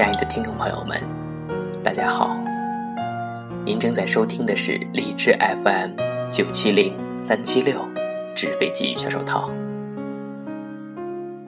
[0.00, 0.98] 亲爱的听众朋友们，
[1.84, 2.34] 大家好！
[3.66, 5.90] 您正在收听的是理智 FM
[6.30, 7.86] 九七零三七六
[8.34, 9.50] 纸飞机与小手套，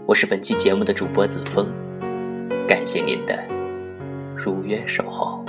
[0.05, 1.67] 我是本期节目的主播子枫，
[2.69, 3.43] 感谢您的
[4.37, 5.43] 如约守候。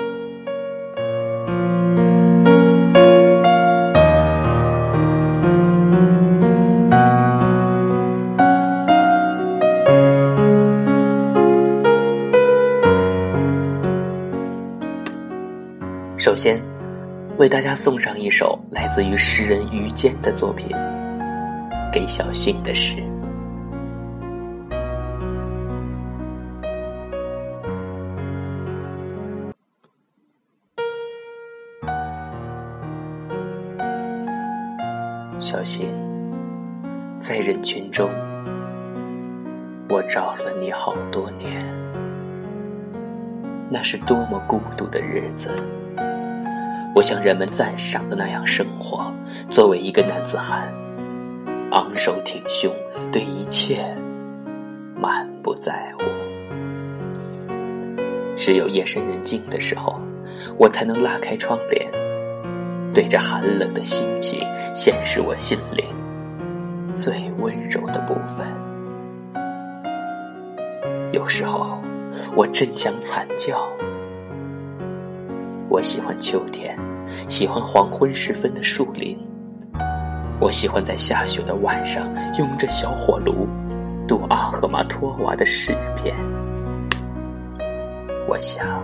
[16.23, 16.63] 首先，
[17.38, 20.70] 为大家送上一首来自于诗人于坚的作品
[21.91, 22.96] 《给小信的诗》。
[35.41, 35.93] 小信，
[37.20, 38.10] 在人群中，
[39.90, 41.68] 我找了你好多年，
[43.70, 45.49] 那是多么孤独的日子。
[46.96, 49.12] 我像人们赞赏的那样生活，
[49.49, 50.72] 作为一个男子汉，
[51.72, 52.72] 昂首挺胸，
[53.12, 53.84] 对一切
[54.96, 56.04] 满不在乎。
[58.36, 59.99] 只有夜深人静的时候，
[60.55, 61.91] 我才能拉开窗帘，
[62.94, 65.84] 对着寒冷的星星，显示我心灵
[66.94, 68.46] 最温柔的部分。
[71.12, 71.81] 有时候，
[72.36, 73.68] 我真想惨叫。
[75.69, 76.78] 我喜欢秋天，
[77.28, 79.18] 喜欢黄昏时分的树林。
[80.40, 82.07] 我喜欢在下雪的晚上，
[82.38, 83.47] 拥着小火炉，
[84.07, 86.16] 读阿赫玛托娃的诗篇。
[88.28, 88.84] 我想，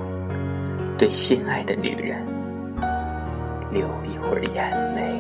[0.98, 2.26] 对心爱的女人
[3.72, 5.20] 流一会儿眼泪。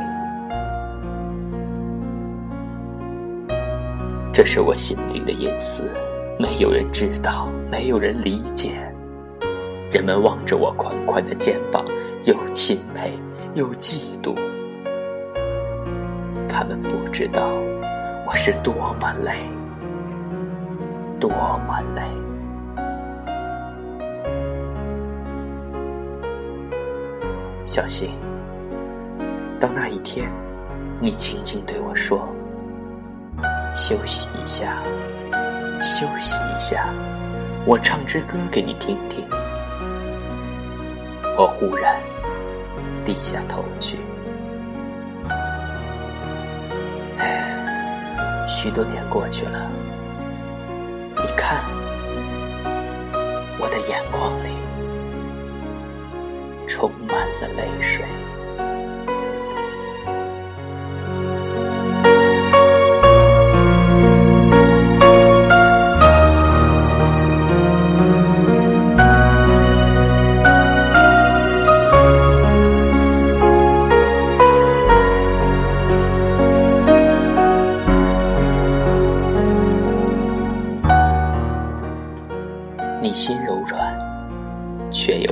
[4.31, 5.92] 这是我心灵的隐私，
[6.39, 8.89] 没有人知道，没有人理解。
[9.92, 11.83] 人们望着我宽宽的肩膀，
[12.23, 13.17] 又钦佩
[13.55, 14.36] 又嫉妒。
[16.48, 17.50] 他们不知道
[18.28, 19.49] 我是多么累，
[21.20, 22.04] 多么累。
[27.66, 28.11] 小新，
[29.60, 30.32] 当那一天，
[30.99, 32.28] 你轻轻对我说
[33.73, 34.83] ：“休息一下，
[35.80, 36.89] 休息一下，
[37.66, 39.26] 我唱支歌给你听听。”
[41.42, 41.95] 我忽然
[43.05, 43.98] 低下头去，
[48.45, 49.72] 许多年过去了，
[51.16, 51.64] 你看，
[53.58, 54.49] 我的眼眶里
[56.67, 58.04] 充满了泪水。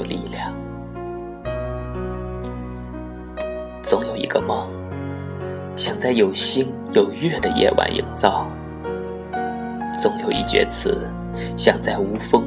[0.07, 0.53] 力量。
[3.81, 4.67] 总有一个梦，
[5.75, 8.45] 想在有星有月的夜晚营造；
[9.97, 11.07] 总有一阙词，
[11.55, 12.43] 想在无风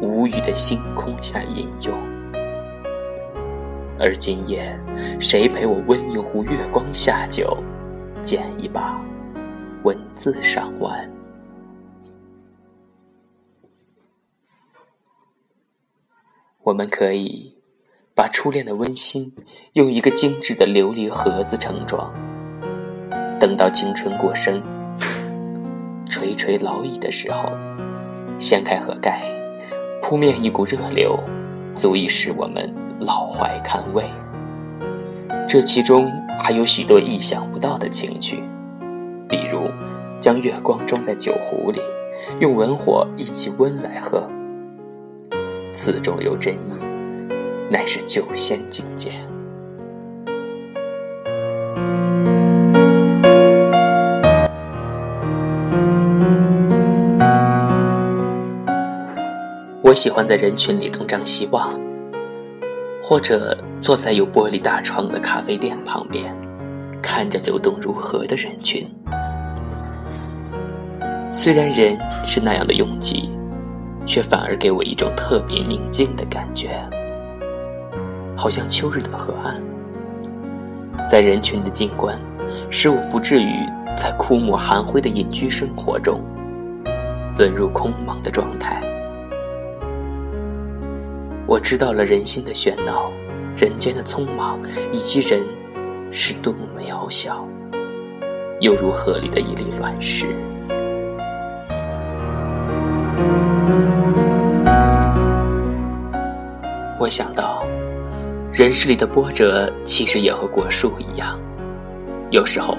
[0.00, 1.94] 无雨的星空下吟咏。
[3.98, 4.78] 而今夜，
[5.20, 7.56] 谁陪我温一壶月光下酒，
[8.22, 8.98] 剪一把
[9.82, 11.17] 文字上弯？
[16.68, 17.54] 我们可以
[18.14, 19.32] 把初恋的温馨
[19.72, 22.12] 用一个精致的琉璃盒子盛装，
[23.40, 24.62] 等到青春过生、
[26.10, 27.50] 垂垂老矣的时候，
[28.38, 29.22] 掀开盒盖，
[30.02, 31.18] 扑面一股热流，
[31.74, 32.70] 足以使我们
[33.00, 34.04] 老怀堪慰。
[35.48, 38.44] 这其中还有许多意想不到的情趣，
[39.26, 39.70] 比如
[40.20, 41.80] 将月光装在酒壶里，
[42.40, 44.28] 用文火一起温来喝。
[45.80, 46.72] 此中有真意，
[47.70, 49.12] 乃是九仙境界。
[59.80, 61.78] 我喜欢在人群里东张西望，
[63.00, 66.36] 或者坐在有玻璃大窗的咖啡店旁边，
[67.00, 68.84] 看着流动如河的人群。
[71.30, 71.96] 虽然人
[72.26, 73.37] 是那样的拥挤。
[74.08, 76.82] 却反而给我一种特别宁静的感觉，
[78.34, 79.62] 好像秋日的河岸。
[81.06, 82.18] 在人群的静观，
[82.70, 83.52] 使我不至于
[83.98, 86.22] 在枯木寒灰的隐居生活中，
[87.36, 88.82] 沦入空茫的状态。
[91.46, 93.12] 我知道了人心的喧闹，
[93.54, 94.58] 人间的匆忙，
[94.90, 95.44] 以及人
[96.10, 97.46] 是多么渺小，
[98.60, 100.34] 犹如河里的一粒卵石。
[107.08, 107.64] 想到，
[108.52, 111.38] 人世里的波折其实也和果树一样，
[112.30, 112.76] 有时候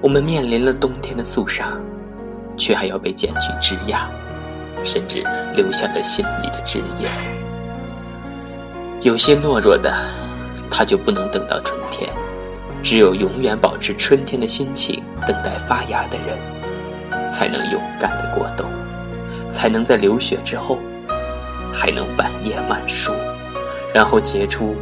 [0.00, 1.72] 我们面临了冬天的肃杀，
[2.56, 4.06] 却还要被剪去枝桠，
[4.82, 5.24] 甚至
[5.54, 7.08] 留下了心里的枝叶。
[9.00, 9.92] 有些懦弱的，
[10.70, 12.10] 他就不能等到春天，
[12.82, 18.66] 只有永远保持春天的心情，等待发芽的人，才能勇敢的过冬，
[19.50, 20.78] 才能在流雪之后，
[21.72, 23.12] 还能繁叶满树。
[23.94, 24.74] 然后结出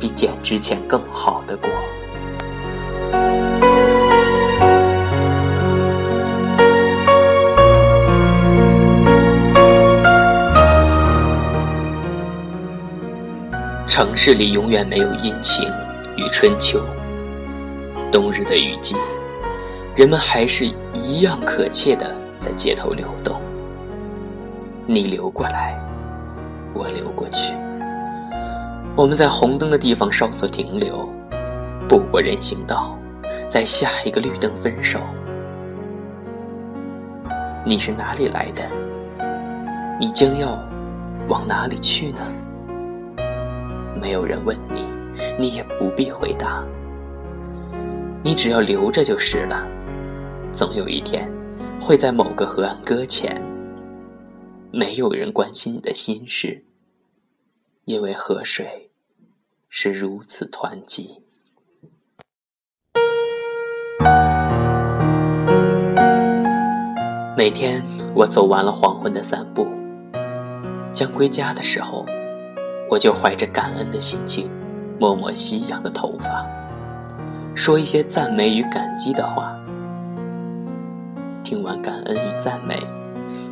[0.00, 1.68] 比剪之前更好的果。
[13.86, 15.70] 城市里永远没有阴晴
[16.16, 16.80] 与春秋，
[18.10, 18.96] 冬日的雨季，
[19.94, 20.64] 人们还是
[20.94, 23.38] 一样可切的在街头流动。
[24.86, 25.78] 你流过来，
[26.72, 27.52] 我流过去。
[28.96, 31.06] 我们在红灯的地方稍作停留，
[31.86, 32.98] 步过人行道，
[33.46, 34.98] 在下一个绿灯分手。
[37.62, 38.62] 你是哪里来的？
[40.00, 40.58] 你将要
[41.28, 42.20] 往哪里去呢？
[44.00, 44.86] 没有人问你，
[45.38, 46.64] 你也不必回答。
[48.24, 49.66] 你只要留着就是了。
[50.52, 51.30] 总有一天，
[51.78, 53.38] 会在某个河岸搁浅。
[54.72, 56.64] 没有人关心你的心事，
[57.84, 58.85] 因为河水。
[59.78, 61.20] 是如此湍急。
[67.36, 67.84] 每天
[68.14, 69.68] 我走完了黄昏的散步，
[70.94, 72.06] 将归家的时候，
[72.88, 74.50] 我就怀着感恩的心情，
[74.98, 76.46] 摸摸夕阳的头发，
[77.54, 79.54] 说一些赞美与感激的话。
[81.44, 82.82] 听完感恩与赞美，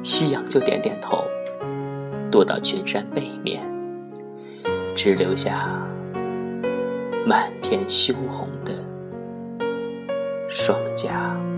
[0.03, 1.23] 夕阳就点点头，
[2.31, 3.63] 躲到群山背面，
[4.97, 5.84] 只留下。
[7.27, 8.75] 满天羞红的
[10.49, 11.54] 双颊。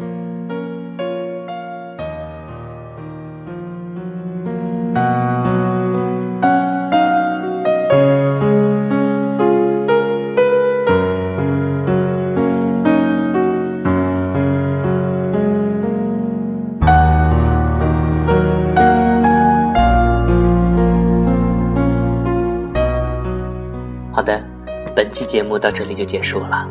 [24.97, 26.67] 本期节目到这里就结束了，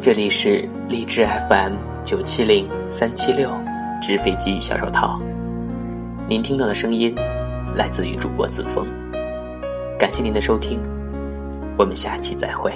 [0.00, 3.50] 这里是荔枝 FM 九七零三七六，
[4.00, 5.20] 纸飞机与小手套。
[6.26, 7.14] 您听到的声音
[7.74, 8.86] 来自于主播子枫，
[9.98, 10.80] 感谢您的收听，
[11.76, 12.72] 我们下期再会。